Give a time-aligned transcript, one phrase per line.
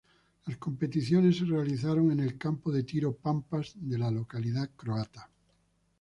[0.47, 5.29] Las competiciones se realizaron en el Campo de Tiro Pampas de la localidad croata.